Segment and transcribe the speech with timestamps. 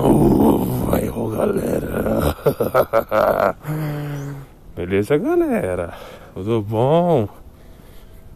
[0.00, 2.36] Ô galera.
[4.76, 5.94] Beleza, galera?
[6.34, 7.28] Tudo bom?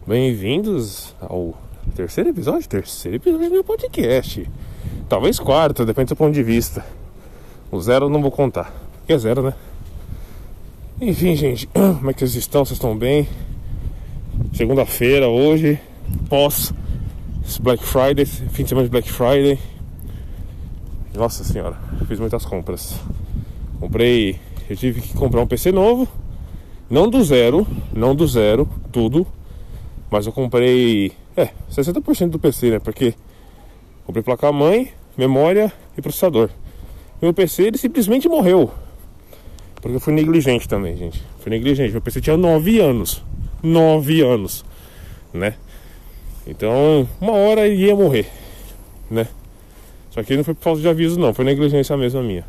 [0.05, 1.53] Bem-vindos ao
[1.95, 4.49] terceiro episódio, terceiro episódio do meu podcast.
[5.07, 6.85] Talvez quarto, depende do ponto de vista.
[7.71, 9.53] O zero eu não vou contar, porque é zero, né?
[10.99, 12.65] Enfim, gente, como é que vocês estão?
[12.65, 13.25] Vocês estão bem?
[14.53, 15.79] Segunda-feira, hoje,
[16.29, 16.73] pós
[17.61, 19.57] Black Friday, fim de semana de Black Friday.
[21.15, 21.77] Nossa senhora,
[22.07, 22.99] fiz muitas compras.
[23.79, 26.07] Comprei, eu tive que comprar um PC novo,
[26.89, 29.27] não do zero, não do zero, tudo,
[30.09, 32.79] mas eu comprei, é, 60% do PC, né?
[32.79, 33.13] Porque
[34.05, 36.49] comprei placa-mãe, memória e processador.
[37.21, 38.71] Meu PC ele simplesmente morreu.
[39.75, 41.23] Porque eu fui negligente também, gente.
[41.39, 41.91] Fui negligente.
[41.91, 43.23] Meu PC tinha 9 anos.
[43.61, 44.65] 9 anos,
[45.31, 45.55] né?
[46.47, 48.27] Então, uma hora ia morrer,
[49.11, 49.27] né?
[50.13, 52.45] Só que não foi por falta de aviso, não, foi negligência mesmo a minha.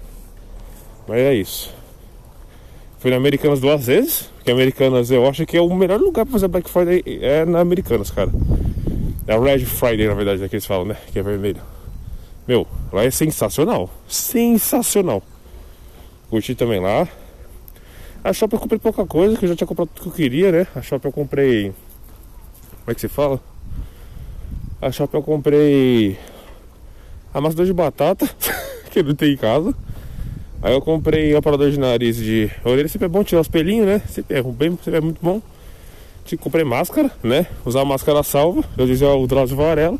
[1.09, 1.75] Mas é isso.
[2.99, 6.33] Fui na Americanas duas vezes, porque Americanas eu acho que é o melhor lugar pra
[6.33, 8.31] fazer Black Friday é na Americanas, cara.
[9.27, 10.97] É o Red Friday, na verdade, é que eles falam, né?
[11.11, 11.63] Que é vermelho.
[12.47, 13.89] Meu, lá é sensacional.
[14.07, 15.23] Sensacional.
[16.29, 17.09] Curti também lá.
[18.23, 20.53] A Shop eu comprei pouca coisa, que eu já tinha comprado tudo que eu queria,
[20.53, 20.67] né?
[20.75, 21.73] A Shop eu comprei.
[22.81, 23.41] Como é que se fala?
[24.83, 26.19] A Shop eu comprei
[27.35, 28.31] amassador de batata,
[28.91, 29.75] que não tem em casa.
[30.63, 33.87] Aí eu comprei um aparador de nariz de orelha, sempre é bom tirar os pelinhos,
[33.87, 34.01] né?
[34.09, 35.43] Sempre é, bem, sempre é muito bom.
[36.41, 37.47] Comprei máscara, né?
[37.67, 39.99] Usar máscara salva, eu dizia o Drauzio Varela.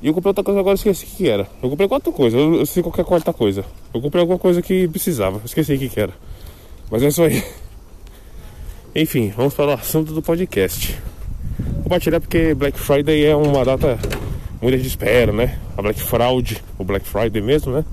[0.00, 1.48] E eu comprei outra coisa agora, esqueci o que era.
[1.62, 3.64] Eu comprei quatro coisas, eu, eu sei qualquer quarta coisa.
[3.92, 6.12] Eu comprei alguma coisa que precisava, esqueci o que, era.
[6.90, 7.42] Mas é isso aí.
[8.94, 10.96] Enfim, vamos para o assunto do podcast.
[11.82, 13.98] Compartilhar porque Black Friday é uma data
[14.62, 15.58] muita gente espera, né?
[15.76, 17.84] A Black Fraud, o Black Friday mesmo, né?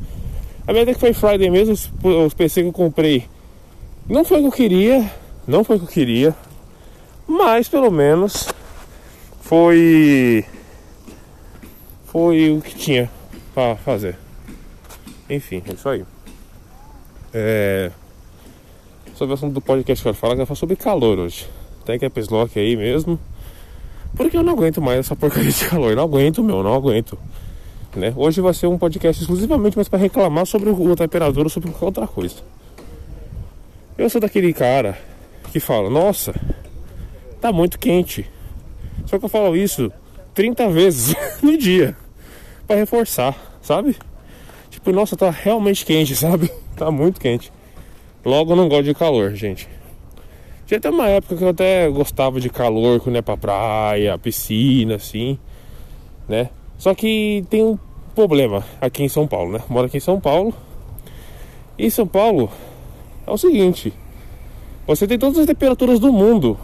[0.68, 3.28] A verdade é que foi Friday mesmo, os PC que eu comprei
[4.08, 5.12] não foi o que eu queria,
[5.48, 6.36] não foi o que eu queria,
[7.28, 8.48] mas pelo menos
[9.42, 10.44] foi
[12.06, 13.10] foi o que tinha
[13.54, 14.18] para fazer.
[15.30, 16.04] Enfim, é isso aí.
[17.32, 17.92] É,
[19.14, 21.48] sobre o assunto do podcast que eu quero falar, eu quero sobre calor hoje.
[21.86, 23.20] Tem que Lock aí mesmo.
[24.20, 25.96] Porque eu não aguento mais essa porcaria de calor.
[25.96, 27.18] Não aguento, meu, não aguento.
[27.96, 28.12] Né?
[28.18, 31.86] Hoje vai ser um podcast exclusivamente mais para reclamar sobre a temperatura ou sobre qualquer
[31.86, 32.36] outra coisa.
[33.98, 35.00] Eu sou daquele cara
[35.54, 36.36] que fala: Nossa,
[37.40, 38.30] tá muito quente.
[39.06, 39.90] Só que eu falo isso
[40.34, 41.96] 30 vezes no dia
[42.68, 43.96] para reforçar, sabe?
[44.70, 46.52] Tipo, nossa, tá realmente quente, sabe?
[46.76, 47.54] Tá muito quente.
[48.26, 49.66] Logo, eu não gosto de calor, gente.
[50.70, 54.98] Tinha até uma época que eu até gostava de calor quando é pra praia, piscina,
[54.98, 55.40] assim,
[56.28, 56.52] né?
[56.78, 57.76] Só que tem um
[58.14, 59.64] problema aqui em São Paulo, né?
[59.68, 60.54] Moro aqui em São Paulo.
[61.76, 62.52] E em São Paulo
[63.26, 63.92] é o seguinte:
[64.86, 66.56] você tem todas as temperaturas do mundo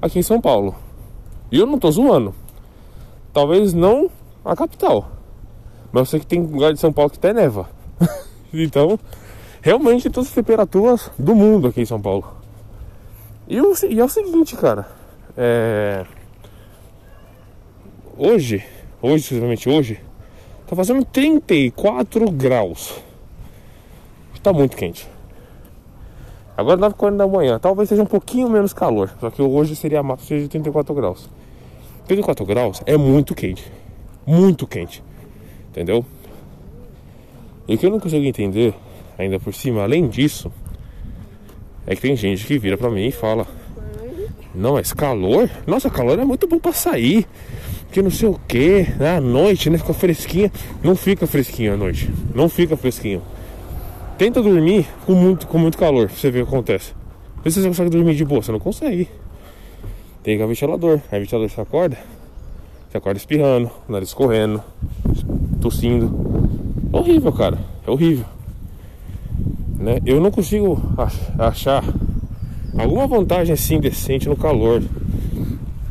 [0.00, 0.74] aqui em São Paulo.
[1.52, 2.34] E eu não tô zoando.
[3.34, 4.08] Talvez não
[4.42, 5.10] a capital.
[5.92, 7.68] Mas eu sei que tem lugar de São Paulo que até neva.
[8.50, 8.98] então,
[9.60, 12.37] realmente todas as temperaturas do mundo aqui em São Paulo.
[13.48, 14.86] E, o, e é o seguinte, cara.
[15.36, 16.04] É...
[18.16, 18.62] Hoje,
[19.00, 20.00] hoje, exclusivamente hoje,
[20.66, 23.00] tá fazendo 34 graus.
[24.42, 25.08] Tá muito quente.
[26.56, 29.12] Agora 9 h da manhã, talvez seja um pouquinho menos calor.
[29.20, 31.28] Só que hoje seria a máxima de 34 graus.
[32.06, 33.70] 34 graus é muito quente.
[34.26, 35.02] Muito quente.
[35.70, 36.04] Entendeu?
[37.66, 38.74] E o que eu não consigo entender,
[39.16, 40.50] ainda por cima, além disso,
[41.88, 43.46] é que tem gente que vira pra mim e fala:
[44.54, 45.48] Não, mas calor?
[45.66, 47.26] Nossa, calor é muito bom pra sair.
[47.90, 49.16] Que não sei o que, né?
[49.16, 49.78] à noite, né?
[49.78, 50.52] Fica fresquinha.
[50.84, 52.10] Não fica fresquinho à noite.
[52.34, 53.22] Não fica fresquinho.
[54.18, 56.92] Tenta dormir com muito, com muito calor, pra você ver o que acontece.
[57.42, 59.08] Vê se você consegue dormir de boa, você não consegue.
[60.22, 61.00] Tem que o ventilador.
[61.10, 61.96] Aí o ventilador você acorda,
[62.90, 64.62] você acorda espirrando, nariz correndo,
[65.58, 66.12] tossindo.
[66.92, 67.58] Horrível, cara.
[67.86, 68.26] É horrível
[69.78, 70.00] né?
[70.04, 70.80] Eu não consigo
[71.38, 71.84] achar
[72.76, 74.82] alguma vantagem assim decente no calor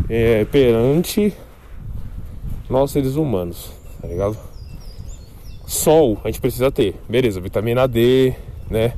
[0.09, 1.33] é, perante
[2.69, 4.37] nós seres humanos, tá ligado?
[5.65, 8.33] Sol a gente precisa ter, beleza, vitamina D,
[8.69, 8.93] né?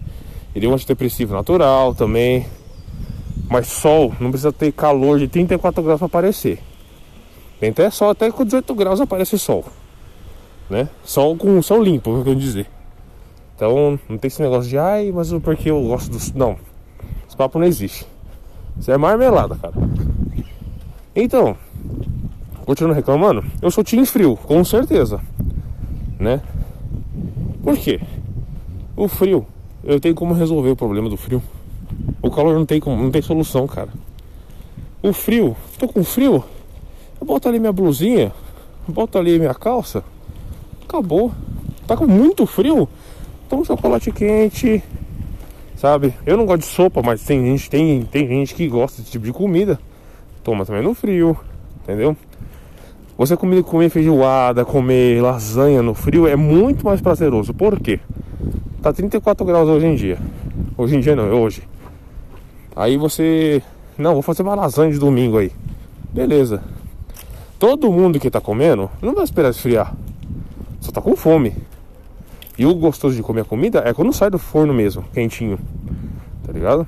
[0.55, 2.45] Ele é um antidepressivo natural também.
[3.49, 6.59] Mas sol não precisa ter calor de 34 graus para aparecer.
[7.59, 9.65] Tem até sol até com 18 graus aparece sol.
[10.69, 10.87] Né?
[11.03, 12.67] Sol com sol limpo, eu quero dizer.
[13.59, 16.31] Então não tem esse negócio de ai, mas porque eu gosto dos.
[16.31, 16.55] Não.
[17.27, 18.07] Esse papo não existe.
[18.79, 19.73] Isso é marmelada, cara.
[21.13, 21.57] Então,
[22.65, 25.19] continuando reclamando, eu sou Team Frio, com certeza.
[26.17, 26.41] Né?
[27.61, 27.99] Por quê?
[28.95, 29.45] O frio,
[29.83, 31.43] eu tenho como resolver o problema do frio.
[32.21, 33.89] O calor não tem como, não tem solução, cara.
[35.03, 36.45] O frio, tô com frio,
[37.19, 38.31] eu boto ali minha blusinha,
[38.87, 40.01] boto ali minha calça,
[40.87, 41.33] acabou.
[41.85, 42.87] Tá com muito frio,
[43.49, 44.81] toma um chocolate quente,
[45.75, 46.13] sabe?
[46.25, 49.25] Eu não gosto de sopa, mas tem gente, tem, tem gente que gosta desse tipo
[49.25, 49.79] de comida.
[50.43, 51.35] Toma também no frio,
[51.83, 52.15] entendeu?
[53.17, 57.53] Você comer, comer feijoada, comer lasanha no frio é muito mais prazeroso.
[57.53, 57.99] Por quê?
[58.81, 60.17] Tá 34 graus hoje em dia.
[60.77, 61.63] Hoje em dia não, é hoje.
[62.75, 63.61] Aí você.
[63.97, 65.51] Não, vou fazer uma lasanha de domingo aí.
[66.13, 66.63] Beleza.
[67.57, 69.93] Todo mundo que tá comendo não vai esperar esfriar.
[70.79, 71.53] Só tá com fome.
[72.59, 75.57] E o gostoso de comer a comida é quando sai do forno mesmo, quentinho.
[76.45, 76.85] Tá ligado?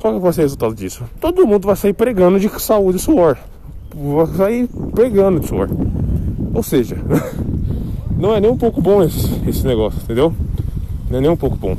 [0.00, 1.04] Qual que vai ser o resultado disso?
[1.20, 3.38] Todo mundo vai sair pregando de saúde e suor.
[3.94, 5.68] Vai sair pregando de suor.
[6.52, 6.96] Ou seja,
[8.18, 10.34] não é nem um pouco bom esse, esse negócio, entendeu?
[11.08, 11.76] Não é nem um pouco bom.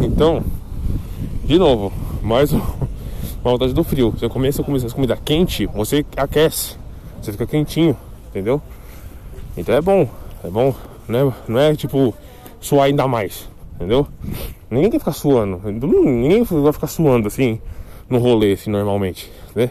[0.00, 0.44] Então,
[1.44, 1.92] de novo,
[2.22, 2.52] mais
[3.42, 4.12] uma vontade do frio.
[4.12, 6.76] Você começa a comer essa comida quente, você aquece,
[7.20, 7.96] você fica quentinho,
[8.28, 8.62] entendeu?
[9.56, 10.08] Então é bom,
[10.44, 10.72] é bom,
[11.10, 11.32] né?
[11.48, 12.14] Não é tipo
[12.60, 14.06] suar ainda mais, entendeu?
[14.70, 17.60] Ninguém quer ficar suando, ninguém vai ficar suando assim
[18.08, 19.70] no rolê, assim, normalmente, né?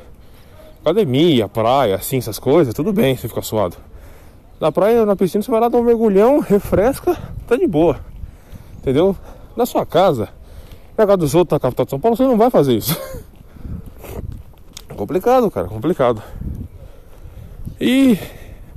[0.81, 3.75] Academia, praia, assim, essas coisas, tudo bem você ficar suado.
[4.59, 7.99] Na praia, na piscina, você vai lá dar um mergulhão, refresca, tá de boa,
[8.77, 9.15] entendeu?
[9.55, 10.29] Na sua casa,
[10.95, 12.99] casa dos outros na capital de São Paulo, você não vai fazer isso.
[14.95, 16.21] complicado, cara, complicado.
[17.79, 18.17] E,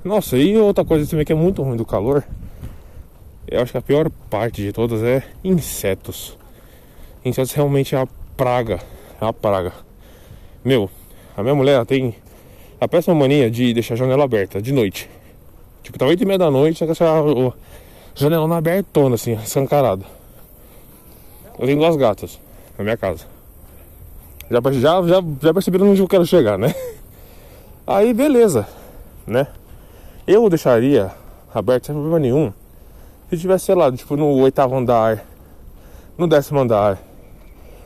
[0.04, 2.24] nossa, e outra coisa também que é muito ruim do calor,
[3.52, 6.38] eu acho que a pior parte de todas é insetos.
[7.22, 8.80] Insetos realmente é a praga,
[9.20, 9.74] é a praga.
[10.64, 10.88] Meu,
[11.36, 12.14] a minha mulher tem
[12.80, 15.08] a péssima mania de deixar a janela aberta de noite.
[15.82, 17.52] Tipo, tá 8 e meia da noite, ela deixa a
[18.14, 20.04] janela abertona, assim, escancarada.
[21.58, 22.40] Eu tenho duas gatas
[22.78, 23.26] na minha casa.
[24.50, 26.74] Já, já, já, já perceberam onde eu quero chegar, né?
[27.86, 28.66] Aí, beleza,
[29.26, 29.46] né?
[30.26, 31.10] Eu deixaria
[31.52, 32.52] aberto sem problema nenhum
[33.36, 35.24] se tivesse, sei lá, tipo, no oitavo andar,
[36.18, 36.98] no décimo andar.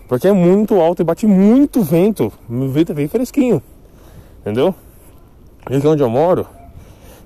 [0.09, 2.33] Porque é muito alto e bate muito vento.
[2.49, 3.63] O vento bem fresquinho.
[4.41, 4.75] Entendeu?
[5.71, 6.47] E aqui onde eu moro,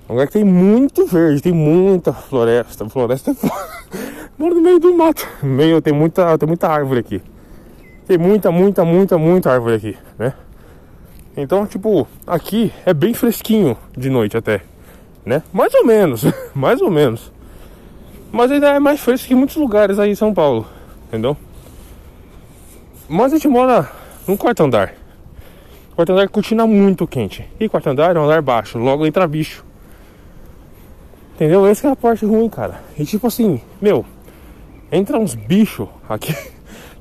[0.09, 2.89] é um lugar que tem muito verde, tem muita floresta.
[2.89, 3.35] Floresta é
[4.39, 5.27] moro no meio do mato.
[5.43, 7.23] Meio tem muita, tem muita árvore aqui.
[8.07, 10.35] Tem muita, muita, muita, muita árvore aqui, né?
[11.37, 14.63] Então, tipo, aqui é bem fresquinho de noite até,
[15.25, 15.43] né?
[15.53, 16.25] Mais ou menos,
[16.55, 17.31] mais ou menos.
[18.33, 20.67] Mas ainda é mais fresco que muitos lugares aí em São Paulo,
[21.09, 21.37] entendeu?
[23.09, 23.91] Mas a gente mora
[24.27, 24.95] num quarto andar.
[25.97, 27.45] Quarto andar cortina muito quente.
[27.59, 29.65] E quarto andar é um andar baixo, logo entra bicho.
[31.35, 31.67] Entendeu?
[31.67, 32.81] Essa é a parte ruim, cara.
[32.97, 34.05] E tipo assim, meu,
[34.93, 36.33] entra uns bichos aqui.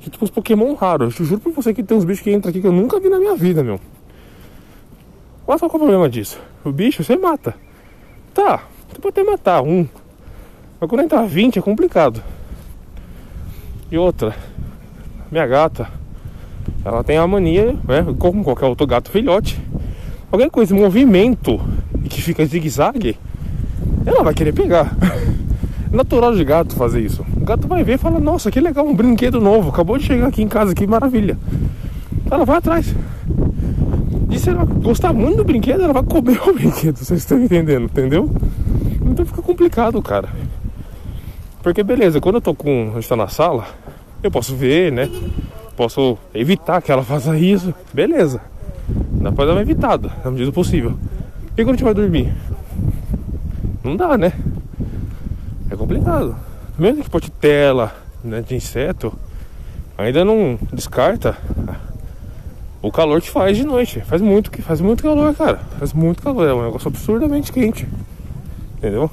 [0.00, 1.18] Que tipo uns Pokémon raros.
[1.20, 3.08] Eu juro pra você que tem uns bichos que entram aqui que eu nunca vi
[3.08, 3.78] na minha vida, meu.
[5.46, 6.40] Só qual é o problema disso.
[6.64, 7.54] O bicho você mata.
[8.32, 9.86] Tá, você pode até matar um.
[10.80, 12.22] Mas quando entra 20 é complicado.
[13.90, 14.34] E outra,
[15.30, 15.88] minha gata,
[16.84, 18.06] ela tem a mania, né?
[18.18, 19.60] Como qualquer outro gato filhote.
[20.30, 21.60] Qualquer coisa, movimento
[22.08, 23.16] que fica zigue-zague,
[24.06, 24.96] ela vai querer pegar.
[25.92, 27.24] natural de gato fazer isso.
[27.36, 30.28] O gato vai ver e fala, nossa, que legal, um brinquedo novo, acabou de chegar
[30.28, 31.36] aqui em casa, que maravilha.
[32.30, 32.94] Ela vai atrás.
[34.30, 37.84] E se ela gostar muito do brinquedo, ela vai comer o brinquedo, vocês estão entendendo,
[37.84, 38.30] entendeu?
[39.04, 40.28] Então fica complicado, cara.
[41.62, 42.90] Porque beleza, quando eu tô com.
[42.92, 43.66] A gente tá na sala,
[44.22, 45.08] eu posso ver, né?
[45.76, 47.74] Posso evitar que ela faça isso.
[47.92, 48.40] Beleza.
[48.88, 50.98] Dá pra dar uma evitada, na medida do possível.
[51.56, 52.32] E quando a gente vai dormir?
[53.84, 54.32] Não dá, né?
[55.70, 56.36] É complicado.
[56.78, 59.12] Mesmo que pode tela né, de inseto,
[59.96, 61.36] ainda não descarta
[62.82, 64.00] o calor que faz de noite.
[64.00, 65.60] Faz muito, faz muito calor, cara.
[65.78, 66.48] Faz muito calor.
[66.48, 67.86] É um negócio absurdamente quente.
[68.78, 69.10] Entendeu?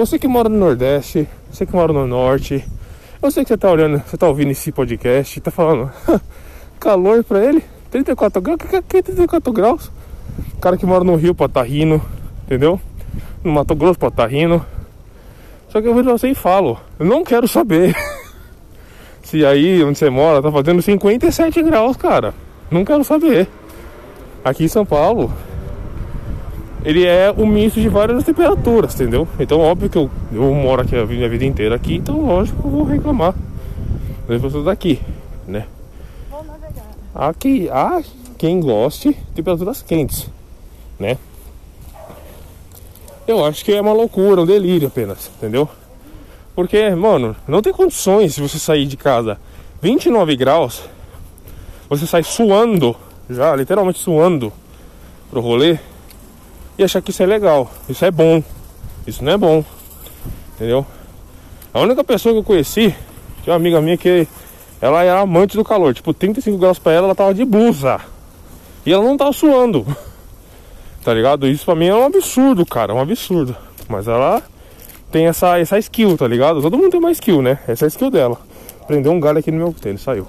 [0.00, 2.66] Você que mora no Nordeste, você que mora no Norte,
[3.22, 5.92] eu sei que você tá olhando, você tá ouvindo esse podcast tá falando
[6.80, 9.92] calor pra ele, 34 graus, que, que é 34 graus?
[10.54, 12.00] O cara que mora no Rio pode tá rindo,
[12.46, 12.80] entendeu?
[13.44, 14.64] No Mato Grosso pode tá rindo.
[15.68, 17.94] Só que eu vejo você e falo, eu não quero saber
[19.22, 22.32] se aí onde você mora tá fazendo 57 graus, cara.
[22.70, 23.46] Não quero saber.
[24.42, 25.30] Aqui em São Paulo,
[26.84, 29.26] ele é um misto de várias temperaturas, entendeu?
[29.38, 32.70] Então, óbvio que eu, eu moro aqui a minha vida inteira aqui, então lógico eu
[32.70, 33.34] vou reclamar
[34.26, 35.00] das pessoas daqui,
[35.46, 35.66] né?
[37.14, 38.02] Aqui, há
[38.38, 40.28] quem goste de temperaturas quentes,
[40.98, 41.18] né?
[43.30, 45.68] eu acho que é uma loucura, um delírio apenas, entendeu?
[46.54, 49.38] Porque, mano, não tem condições se você sair de casa
[49.80, 50.82] 29 graus,
[51.88, 52.94] você sai suando,
[53.28, 54.52] já literalmente suando
[55.30, 55.78] pro rolê
[56.80, 58.42] e achar que isso é legal, isso é bom.
[59.06, 59.62] Isso não é bom,
[60.54, 60.86] entendeu?
[61.74, 62.94] A única pessoa que eu conheci,
[63.42, 64.26] tinha uma amiga minha que
[64.80, 68.00] ela era amante do calor, tipo 35 graus pra ela, ela tava de blusa.
[68.84, 69.86] E ela não tava suando.
[71.02, 71.48] Tá ligado?
[71.48, 73.56] Isso pra mim é um absurdo, cara, é um absurdo.
[73.88, 74.42] Mas ela
[75.10, 76.60] tem essa, essa skill, tá ligado?
[76.60, 77.58] Todo mundo tem uma skill, né?
[77.66, 78.36] Essa é a skill dela.
[78.86, 80.26] Prendeu um galho aqui no meu tênis, saiu.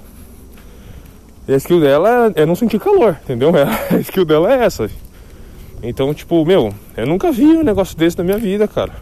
[1.46, 3.52] E a skill dela é, é não sentir calor, entendeu?
[3.92, 4.88] A skill dela é essa.
[5.82, 8.92] Então, tipo, meu, eu nunca vi um negócio desse na minha vida, cara.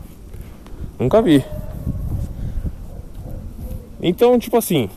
[0.98, 1.44] Nunca vi.
[4.02, 4.88] Então, tipo assim.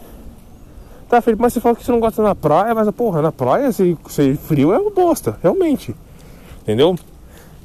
[1.10, 3.72] Tá, Felipe, mas você fala que você não gosta na praia, mas porra, na praia
[3.72, 5.94] se, se frio é uma bosta, realmente.
[6.62, 6.96] Entendeu?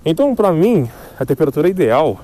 [0.04, 2.18] Então, pra mim, a temperatura ideal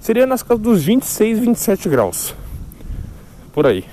[0.00, 2.34] seria nas casas dos 26, 27 graus.
[3.52, 3.84] Por aí.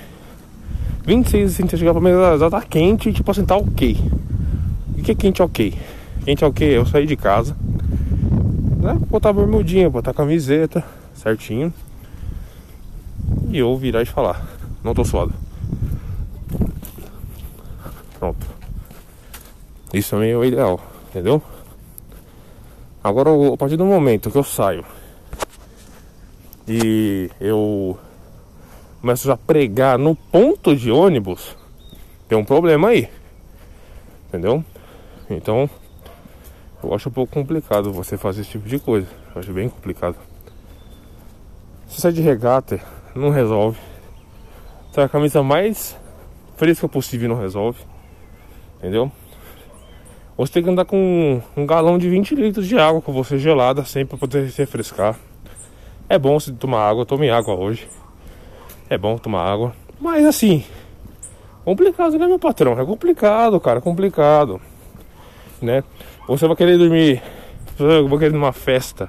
[1.04, 3.96] 26, 27 graus mim já tá quente, tipo assim, tá ok.
[4.98, 5.74] O que é quente ok?
[6.28, 7.56] Quente ok, eu sair de casa,
[8.82, 8.98] né?
[9.08, 11.72] Botar bermudinha, botar camiseta, certinho.
[13.48, 14.46] E eu virar e falar,
[14.84, 15.32] não tô suado.
[18.18, 18.46] Pronto.
[19.94, 21.42] Isso também é o ideal, entendeu?
[23.02, 24.84] Agora, a partir do momento que eu saio
[26.68, 27.98] e eu
[29.00, 31.56] começo a pregar no ponto de ônibus,
[32.28, 33.08] tem um problema aí.
[34.28, 34.62] Entendeu?
[35.30, 35.70] Então,
[36.82, 39.08] eu acho um pouco complicado você fazer esse tipo de coisa.
[39.34, 40.16] Eu acho bem complicado.
[41.88, 42.80] Se sai de regata,
[43.14, 43.78] não resolve.
[44.92, 45.96] Sai a camisa mais
[46.56, 47.80] fresca possível não resolve.
[48.78, 49.10] Entendeu?
[50.36, 53.84] Você tem que andar com um galão de 20 litros de água com você gelada
[53.84, 55.18] sempre para poder se refrescar.
[56.08, 57.88] É bom se tomar água, tome água hoje.
[58.88, 59.74] É bom tomar água.
[60.00, 60.64] Mas assim,
[61.64, 62.78] complicado, né, meu patrão?
[62.78, 64.60] É complicado, cara, complicado.
[65.60, 65.82] Né?
[66.26, 67.22] Você vai querer dormir,
[67.78, 69.08] vai querer numa festa,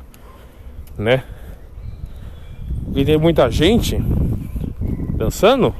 [0.97, 1.23] né?
[2.95, 4.01] E tem muita gente
[5.15, 5.75] dançando,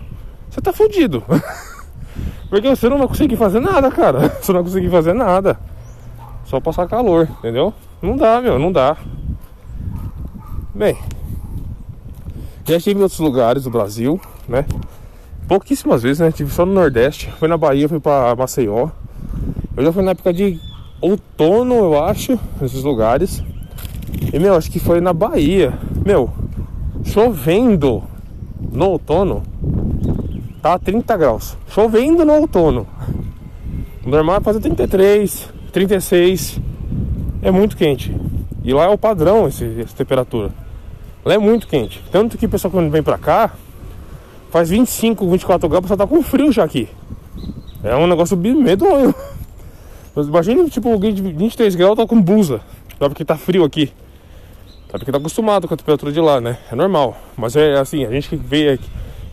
[0.49, 1.23] você tá fudido.
[2.49, 4.29] Porque você não vai conseguir fazer nada, cara.
[4.41, 5.59] Você não vai conseguir fazer nada.
[6.45, 7.71] Só passar calor, entendeu?
[8.01, 8.97] Não dá, meu, não dá.
[10.73, 10.97] Bem,
[12.65, 14.65] já estive em outros lugares do Brasil, né?
[15.47, 16.31] Pouquíssimas vezes, né?
[16.31, 17.31] Tive só no Nordeste.
[17.39, 18.89] Fui na Bahia, fui pra Maceió.
[19.79, 20.59] Eu já fui na época de
[21.00, 23.41] outono, eu acho, nesses lugares.
[24.33, 25.74] E, meu, acho que foi na Bahia.
[26.05, 26.29] Meu,
[27.05, 28.03] chovendo
[28.74, 29.41] no outono
[30.62, 31.57] tá 30 graus.
[31.69, 32.86] Chovendo no outono.
[34.05, 36.59] O normal é fazer 33, 36.
[37.41, 38.13] É muito quente.
[38.62, 40.50] E lá é o padrão esse, essa temperatura.
[41.24, 42.03] Lá é muito quente.
[42.12, 43.53] Tanto que o pessoal quando vem pra cá
[44.51, 46.89] faz 25, 24 graus, o pessoal tá com frio já aqui.
[47.81, 49.15] É um negócio medonho.
[50.15, 52.61] Mas imagina, tipo, alguém de 23 graus tá com blusa.
[52.97, 53.91] Só porque tá frio aqui.
[54.89, 56.57] Só porque tá acostumado com a temperatura de lá, né?
[56.71, 57.17] É normal.
[57.37, 58.89] Mas é assim, a gente que veio aqui,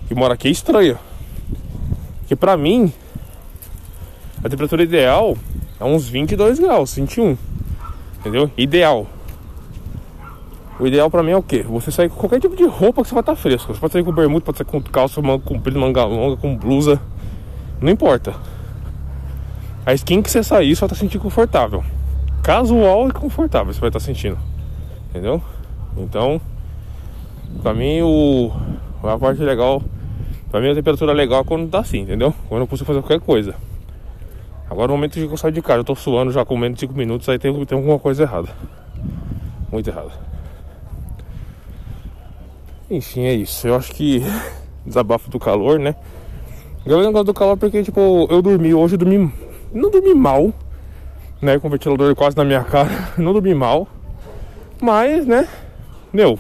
[0.09, 0.99] que mora aqui é estranho.
[2.29, 2.93] Que pra mim,
[4.45, 5.37] a temperatura ideal
[5.81, 7.37] é uns 22 graus, 21.
[8.21, 8.51] Entendeu?
[8.57, 9.07] Ideal.
[10.79, 11.63] O ideal pra mim é o quê?
[11.63, 13.73] Você sair com qualquer tipo de roupa que você vai estar tá fresco.
[13.73, 17.01] Você pode sair com bermuda, pode sair com calça, manga comprida, manga longa, com blusa.
[17.81, 18.35] Não importa.
[19.87, 21.83] A skin que você sair, estar tá sentindo confortável.
[22.43, 24.37] Casual e confortável você vai estar tá sentindo.
[25.09, 25.41] Entendeu?
[25.97, 26.41] Então,
[27.63, 28.53] pra mim o
[29.03, 29.81] a parte legal
[30.51, 32.33] Pra mim a temperatura legal é quando tá assim, entendeu?
[32.49, 33.55] Quando eu consigo fazer qualquer coisa.
[34.71, 36.81] Agora no momento que eu saio de casa, eu tô suando já com menos de
[36.81, 38.49] 5 minutos, aí tem, tem alguma coisa errada.
[39.71, 40.13] Muito errada.
[42.91, 43.67] Enfim, é isso.
[43.67, 44.23] Eu acho que
[44.87, 45.95] desabafo do calor, né?
[46.85, 49.31] Eu negócio do calor porque, tipo, eu dormi hoje, eu dormi.
[49.77, 50.55] Não dormi mal,
[51.41, 51.59] né?
[51.59, 52.89] Com o ventilador quase na minha cara.
[53.19, 53.87] Não dormi mal.
[54.81, 55.47] Mas, né?
[56.11, 56.39] Meu,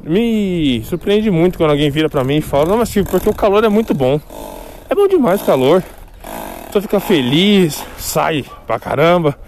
[0.00, 3.34] me surpreende muito quando alguém vira pra mim e fala, não, mas filho, porque o
[3.34, 4.20] calor é muito bom.
[4.90, 5.82] É bom demais o calor.
[6.72, 9.38] Só fica feliz, sai pra caramba.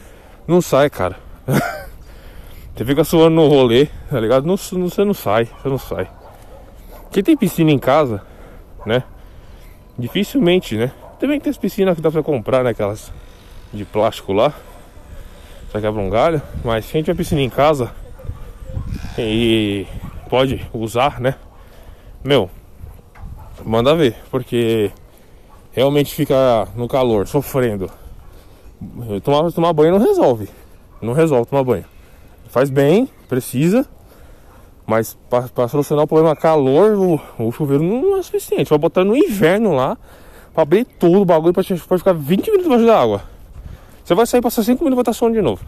[0.46, 1.16] Não sai, cara.
[2.72, 4.46] você fica suando no rolê, tá ligado?
[4.46, 6.08] Não, não, você não sai, você não sai.
[7.10, 8.22] Quem tem piscina em casa,
[8.86, 9.02] né?
[9.98, 10.92] Dificilmente, né?
[11.24, 12.68] Também tem as piscinas que dá pra comprar, né?
[12.68, 13.10] Aquelas
[13.72, 14.52] de plástico lá.
[15.72, 16.42] Só quebra um galho.
[16.62, 17.90] Mas quem tiver piscina em casa
[19.18, 19.86] e
[20.28, 21.36] pode usar, né?
[22.22, 22.50] Meu,
[23.64, 24.90] manda ver, porque
[25.72, 27.90] realmente fica no calor, sofrendo.
[29.24, 30.50] Tomar, tomar banho não resolve.
[31.00, 31.86] Não resolve tomar banho.
[32.50, 33.88] faz bem, precisa.
[34.86, 38.68] Mas para solucionar o problema calor, o, o, chuveiro não é suficiente.
[38.68, 39.96] Vai botar no inverno lá,
[40.54, 43.22] para abrir tudo o bagulho, para ficar 20 minutos debaixo da água.
[44.04, 45.64] Você vai sair, passar 5 minutos e vai estar suando de novo.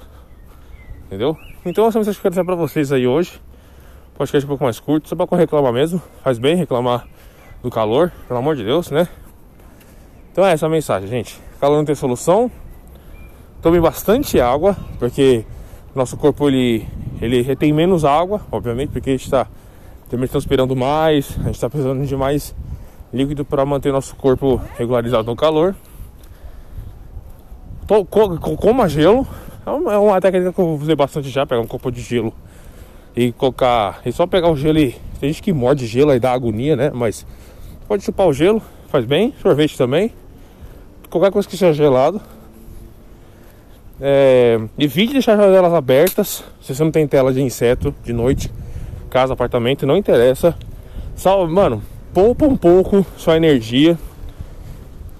[1.06, 1.36] Entendeu?
[1.64, 3.40] Então essa mensagem que eu quero dizer pra vocês aí hoje.
[4.16, 6.00] Podcast um pouco mais curto, só pra reclamar mesmo.
[6.22, 7.06] Faz bem reclamar
[7.62, 9.08] do calor, pelo amor de Deus, né?
[10.30, 11.40] Então é essa a mensagem, gente.
[11.60, 12.50] Calor não tem solução.
[13.60, 15.44] Tome bastante água, porque
[15.94, 16.86] nosso corpo ele,
[17.20, 19.46] ele retém menos água, obviamente, porque a gente está
[20.08, 22.54] também transpirando mais, a gente está precisando de mais
[23.16, 25.74] líquido para manter nosso corpo regularizado no calor.
[28.58, 29.26] Coma gelo,
[29.66, 32.32] é uma técnica que eu usei bastante já, pegar um copo de gelo
[33.16, 34.00] e colocar.
[34.04, 34.94] E só pegar o gelo e.
[35.18, 36.90] Tem gente que morde gelo e dá agonia, né?
[36.92, 37.26] Mas
[37.88, 40.12] pode chupar o gelo, faz bem, sorvete também.
[41.08, 42.20] Qualquer coisa que seja gelado,
[44.00, 48.52] é, evite deixar as janelas abertas se você não tem tela de inseto de noite,
[49.08, 50.54] casa, apartamento, não interessa.
[51.14, 51.82] Só, mano,
[52.16, 53.98] poupa um pouco sua energia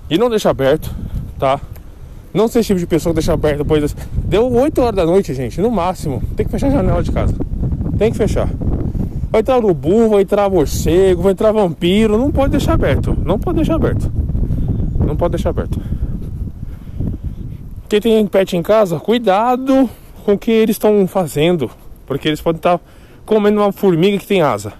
[0.09, 0.91] e não deixa aberto,
[1.39, 1.61] tá?
[2.33, 3.95] Não seja tipo de pessoa que deixa aberto depois.
[4.25, 6.23] Deu 8 horas da noite, gente, no máximo.
[6.35, 7.35] Tem que fechar a janela de casa.
[7.99, 8.49] Tem que fechar.
[9.31, 12.17] Vai entrar urubu, vai entrar morcego, vai entrar vampiro.
[12.17, 13.15] Não pode deixar aberto.
[13.23, 14.11] Não pode deixar aberto.
[14.99, 15.79] Não pode deixar aberto.
[17.91, 19.87] Quem tem pet em casa, cuidado
[20.25, 21.71] com o que eles estão fazendo,
[22.07, 22.81] porque eles podem estar
[23.27, 24.73] comendo uma formiga que tem asa,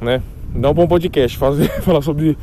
[0.00, 0.20] né?
[0.54, 2.38] Dá um bom podcast fazer, falar sobre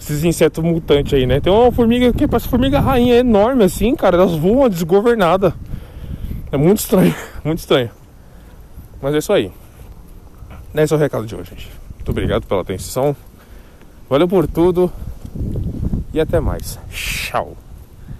[0.00, 1.40] esses insetos mutantes aí, né?
[1.40, 5.54] Tem uma formiga que parece formiga rainha enorme assim, cara, elas voam desgovernada.
[6.50, 7.14] É muito estranho,
[7.44, 7.90] muito estranho.
[9.02, 9.52] Mas é isso aí.
[10.74, 11.70] Esse é o recado de hoje, gente.
[11.96, 13.14] Muito obrigado pela atenção.
[14.08, 14.90] Valeu por tudo
[16.12, 16.78] e até mais.
[16.90, 17.56] Tchau.